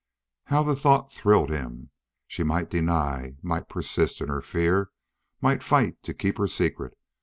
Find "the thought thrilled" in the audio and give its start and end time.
0.63-1.51